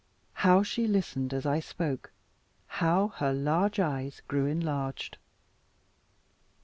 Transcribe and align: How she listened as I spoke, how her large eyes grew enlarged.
How 0.33 0.63
she 0.63 0.87
listened 0.87 1.31
as 1.31 1.45
I 1.45 1.59
spoke, 1.59 2.11
how 2.65 3.09
her 3.17 3.31
large 3.33 3.79
eyes 3.79 4.23
grew 4.27 4.47
enlarged. 4.47 5.19